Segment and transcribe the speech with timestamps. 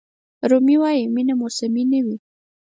[0.49, 2.17] رومي وایي مینه موسمي نه وي.